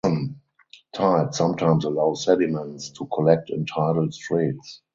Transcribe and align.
Tides 0.95 1.37
sometimes 1.37 1.85
allow 1.85 2.15
sediments 2.15 2.89
to 2.89 3.05
collect 3.05 3.51
in 3.51 3.67
tidal 3.67 4.11
straits. 4.11 4.81